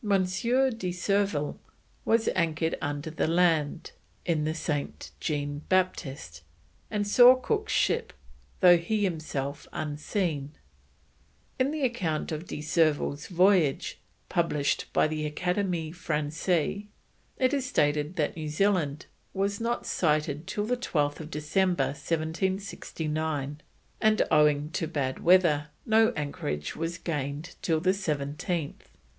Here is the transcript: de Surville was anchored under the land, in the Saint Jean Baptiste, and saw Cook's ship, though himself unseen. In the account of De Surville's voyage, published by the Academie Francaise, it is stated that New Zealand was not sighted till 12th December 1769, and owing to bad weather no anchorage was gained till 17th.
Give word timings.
de 0.79 0.91
Surville 0.91 1.59
was 2.05 2.27
anchored 2.29 2.75
under 2.81 3.11
the 3.11 3.27
land, 3.27 3.91
in 4.25 4.45
the 4.45 4.53
Saint 4.55 5.11
Jean 5.19 5.59
Baptiste, 5.69 6.41
and 6.89 7.07
saw 7.07 7.35
Cook's 7.35 7.71
ship, 7.71 8.11
though 8.61 8.77
himself 8.79 9.67
unseen. 9.71 10.53
In 11.59 11.69
the 11.69 11.83
account 11.83 12.31
of 12.31 12.47
De 12.47 12.61
Surville's 12.63 13.27
voyage, 13.27 13.99
published 14.27 14.91
by 14.91 15.05
the 15.07 15.27
Academie 15.27 15.91
Francaise, 15.91 16.85
it 17.37 17.53
is 17.53 17.67
stated 17.67 18.15
that 18.15 18.35
New 18.35 18.49
Zealand 18.49 19.05
was 19.35 19.61
not 19.61 19.85
sighted 19.85 20.47
till 20.47 20.65
12th 20.65 21.29
December 21.29 21.89
1769, 21.89 23.61
and 24.01 24.21
owing 24.31 24.71
to 24.71 24.87
bad 24.87 25.19
weather 25.23 25.67
no 25.85 26.09
anchorage 26.15 26.75
was 26.75 26.97
gained 26.97 27.55
till 27.61 27.79
17th. 27.81 28.89